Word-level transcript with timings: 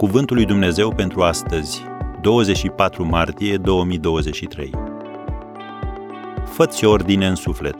Cuvântul 0.00 0.36
lui 0.36 0.44
Dumnezeu 0.44 0.94
pentru 0.94 1.22
astăzi, 1.22 1.82
24 2.20 3.04
martie 3.04 3.56
2023. 3.56 4.70
Făți 6.44 6.84
ordine 6.84 7.26
în 7.26 7.34
suflet. 7.34 7.74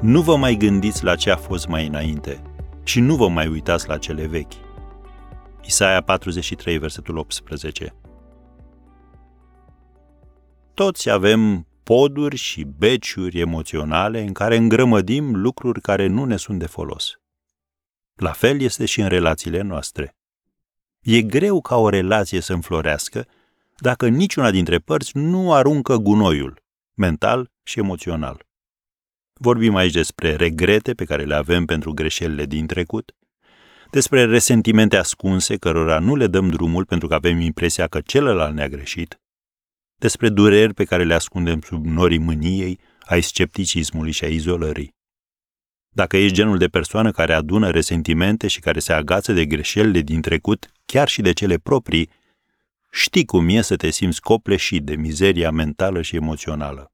Nu 0.00 0.20
vă 0.20 0.36
mai 0.36 0.54
gândiți 0.54 1.04
la 1.04 1.14
ce 1.14 1.30
a 1.30 1.36
fost 1.36 1.66
mai 1.66 1.86
înainte 1.86 2.42
și 2.84 3.00
nu 3.00 3.16
vă 3.16 3.28
mai 3.28 3.46
uitați 3.46 3.88
la 3.88 3.98
cele 3.98 4.26
vechi. 4.26 4.52
Isaia 5.64 6.00
43, 6.00 6.78
versetul 6.78 7.16
18. 7.16 7.94
Toți 10.74 11.10
avem 11.10 11.66
poduri 11.82 12.36
și 12.36 12.66
beciuri 12.78 13.40
emoționale 13.40 14.20
în 14.20 14.32
care 14.32 14.56
îngrămădim 14.56 15.34
lucruri 15.34 15.80
care 15.80 16.06
nu 16.06 16.24
ne 16.24 16.36
sunt 16.36 16.58
de 16.58 16.66
folos. 16.66 17.21
La 18.22 18.32
fel 18.32 18.60
este 18.60 18.84
și 18.84 19.00
în 19.00 19.08
relațiile 19.08 19.60
noastre. 19.60 20.16
E 21.00 21.22
greu 21.22 21.60
ca 21.60 21.76
o 21.76 21.88
relație 21.88 22.40
să 22.40 22.52
înflorească 22.52 23.26
dacă 23.78 24.08
niciuna 24.08 24.50
dintre 24.50 24.78
părți 24.78 25.10
nu 25.14 25.52
aruncă 25.52 25.96
gunoiul, 25.96 26.62
mental 26.94 27.50
și 27.62 27.78
emoțional. 27.78 28.46
Vorbim 29.32 29.74
aici 29.74 29.92
despre 29.92 30.34
regrete 30.36 30.94
pe 30.94 31.04
care 31.04 31.24
le 31.24 31.34
avem 31.34 31.64
pentru 31.64 31.92
greșelile 31.92 32.46
din 32.46 32.66
trecut, 32.66 33.16
despre 33.90 34.24
resentimente 34.24 34.96
ascunse 34.96 35.56
cărora 35.56 35.98
nu 35.98 36.14
le 36.14 36.26
dăm 36.26 36.48
drumul 36.48 36.84
pentru 36.84 37.08
că 37.08 37.14
avem 37.14 37.40
impresia 37.40 37.86
că 37.86 38.00
celălalt 38.00 38.54
ne-a 38.54 38.68
greșit, 38.68 39.20
despre 39.96 40.28
dureri 40.28 40.74
pe 40.74 40.84
care 40.84 41.04
le 41.04 41.14
ascundem 41.14 41.60
sub 41.60 41.84
norii 41.84 42.18
mâniei, 42.18 42.78
ai 43.00 43.20
scepticismului 43.20 44.12
și 44.12 44.24
a 44.24 44.28
izolării. 44.28 45.00
Dacă 45.94 46.16
ești 46.16 46.34
genul 46.34 46.58
de 46.58 46.68
persoană 46.68 47.10
care 47.10 47.32
adună 47.32 47.70
resentimente 47.70 48.46
și 48.48 48.60
care 48.60 48.78
se 48.78 48.92
agață 48.92 49.32
de 49.32 49.46
greșelile 49.46 50.00
din 50.00 50.20
trecut, 50.20 50.72
chiar 50.84 51.08
și 51.08 51.22
de 51.22 51.32
cele 51.32 51.58
proprii, 51.58 52.10
știi 52.90 53.24
cum 53.24 53.48
e 53.48 53.60
să 53.60 53.76
te 53.76 53.90
simți 53.90 54.20
copleșit 54.20 54.84
de 54.84 54.94
mizeria 54.94 55.50
mentală 55.50 56.02
și 56.02 56.16
emoțională. 56.16 56.92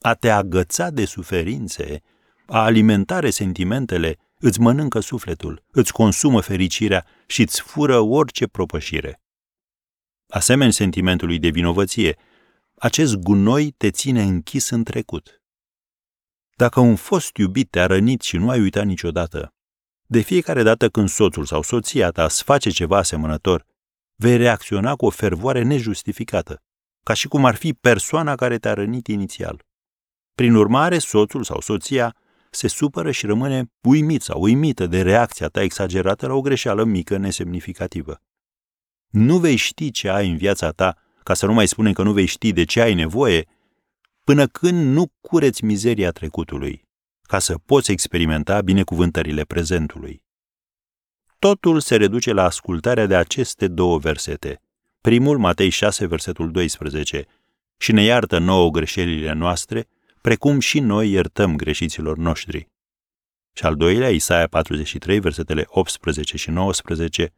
A 0.00 0.14
te 0.14 0.30
agăța 0.30 0.90
de 0.90 1.04
suferințe, 1.04 2.02
a 2.46 2.64
alimenta 2.64 3.18
resentimentele, 3.18 4.16
îți 4.38 4.60
mănâncă 4.60 5.00
sufletul, 5.00 5.64
îți 5.70 5.92
consumă 5.92 6.40
fericirea 6.40 7.06
și 7.26 7.40
îți 7.40 7.60
fură 7.60 7.98
orice 7.98 8.46
propășire. 8.46 9.20
Asemenea 10.28 10.72
sentimentului 10.72 11.38
de 11.38 11.48
vinovăție, 11.48 12.16
acest 12.78 13.14
gunoi 13.16 13.70
te 13.70 13.90
ține 13.90 14.22
închis 14.22 14.70
în 14.70 14.84
trecut– 14.84 15.34
dacă 16.60 16.80
un 16.80 16.96
fost 16.96 17.36
iubit 17.36 17.70
te-a 17.70 17.86
rănit 17.86 18.20
și 18.20 18.36
nu 18.36 18.50
ai 18.50 18.60
uitat 18.60 18.84
niciodată, 18.84 19.54
de 20.06 20.20
fiecare 20.20 20.62
dată 20.62 20.88
când 20.88 21.08
soțul 21.08 21.44
sau 21.44 21.62
soția 21.62 22.10
ta 22.10 22.24
îți 22.24 22.42
face 22.42 22.70
ceva 22.70 22.96
asemănător, 22.96 23.66
vei 24.16 24.36
reacționa 24.36 24.96
cu 24.96 25.06
o 25.06 25.10
fervoare 25.10 25.62
nejustificată, 25.62 26.62
ca 27.04 27.14
și 27.14 27.28
cum 27.28 27.44
ar 27.44 27.54
fi 27.54 27.72
persoana 27.72 28.34
care 28.34 28.58
te-a 28.58 28.74
rănit 28.74 29.06
inițial. 29.06 29.64
Prin 30.34 30.54
urmare, 30.54 30.98
soțul 30.98 31.44
sau 31.44 31.60
soția 31.60 32.16
se 32.50 32.68
supără 32.68 33.10
și 33.10 33.26
rămâne 33.26 33.70
uimit 33.80 34.22
sau 34.22 34.42
uimită 34.42 34.86
de 34.86 35.02
reacția 35.02 35.48
ta 35.48 35.62
exagerată 35.62 36.26
la 36.26 36.34
o 36.34 36.40
greșeală 36.40 36.84
mică, 36.84 37.16
nesemnificativă. 37.16 38.22
Nu 39.08 39.38
vei 39.38 39.56
ști 39.56 39.90
ce 39.90 40.08
ai 40.08 40.30
în 40.30 40.36
viața 40.36 40.70
ta, 40.70 40.96
ca 41.22 41.34
să 41.34 41.46
nu 41.46 41.52
mai 41.52 41.68
spunem 41.68 41.92
că 41.92 42.02
nu 42.02 42.12
vei 42.12 42.26
ști 42.26 42.52
de 42.52 42.64
ce 42.64 42.80
ai 42.80 42.94
nevoie, 42.94 43.48
până 44.24 44.46
când 44.46 44.94
nu 44.94 45.12
cureți 45.20 45.64
mizeria 45.64 46.10
trecutului, 46.10 46.88
ca 47.22 47.38
să 47.38 47.58
poți 47.58 47.90
experimenta 47.90 48.60
binecuvântările 48.60 49.44
prezentului. 49.44 50.22
Totul 51.38 51.80
se 51.80 51.96
reduce 51.96 52.32
la 52.32 52.44
ascultarea 52.44 53.06
de 53.06 53.16
aceste 53.16 53.68
două 53.68 53.98
versete. 53.98 54.62
Primul, 55.00 55.38
Matei 55.38 55.68
6, 55.68 56.06
versetul 56.06 56.50
12, 56.50 57.26
și 57.76 57.92
ne 57.92 58.02
iartă 58.02 58.38
nouă 58.38 58.70
greșelile 58.70 59.32
noastre, 59.32 59.88
precum 60.20 60.58
și 60.60 60.80
noi 60.80 61.10
iertăm 61.10 61.56
greșiților 61.56 62.16
noștri. 62.16 62.68
Și 63.52 63.64
al 63.64 63.76
doilea, 63.76 64.08
Isaia 64.08 64.46
43, 64.46 65.20
versetele 65.20 65.64
18 65.66 66.36
și 66.36 66.50
19, 66.50 67.32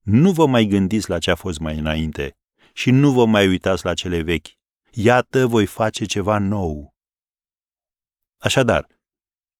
nu 0.00 0.32
vă 0.32 0.46
mai 0.46 0.64
gândiți 0.64 1.10
la 1.10 1.18
ce 1.18 1.30
a 1.30 1.34
fost 1.34 1.58
mai 1.58 1.78
înainte 1.78 2.36
și 2.72 2.90
nu 2.90 3.12
vă 3.12 3.26
mai 3.26 3.48
uitați 3.48 3.84
la 3.84 3.94
cele 3.94 4.22
vechi, 4.22 4.46
iată 4.92 5.46
voi 5.46 5.66
face 5.66 6.04
ceva 6.04 6.38
nou. 6.38 6.94
Așadar, 8.38 8.86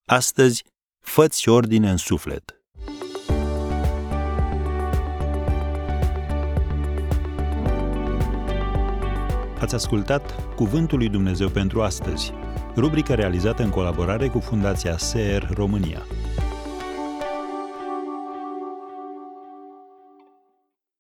astăzi 0.08 0.64
făți 0.98 1.48
ordine 1.48 1.91
în 1.91 1.96
suflet. 1.96 2.54
Ați 9.60 9.74
ascultat 9.74 10.54
Cuvântul 10.54 10.98
lui 10.98 11.08
Dumnezeu 11.08 11.48
pentru 11.48 11.82
astăzi, 11.82 12.32
rubrica 12.76 13.14
realizată 13.14 13.62
în 13.62 13.70
colaborare 13.70 14.28
cu 14.28 14.38
Fundația 14.38 14.97
SER 14.97 15.50
România. 15.54 16.06